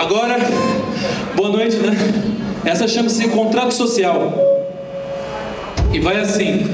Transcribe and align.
Agora, 0.00 0.38
boa 1.36 1.50
noite, 1.50 1.76
né? 1.76 1.94
Essa 2.64 2.88
chama-se 2.88 3.28
contrato 3.28 3.74
social. 3.74 4.32
E 5.92 6.00
vai 6.00 6.18
assim. 6.18 6.66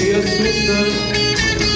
Dear 0.00 0.22
sister. 0.22 1.69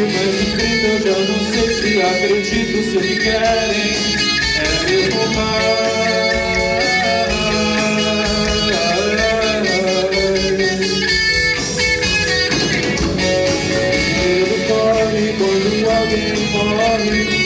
mas 0.00 0.40
incrível, 0.48 0.90
eu 0.90 1.00
já 1.02 1.18
não 1.18 1.40
sei 1.52 1.68
se 1.74 2.02
acredito, 2.02 2.82
se 2.82 2.96
me 2.98 3.16
querem, 3.18 3.94
é 4.56 4.90
mesmo 4.90 5.26
mais. 5.34 5.88
Quando 15.38 15.90
alguém 15.90 16.34
morre 16.52 17.37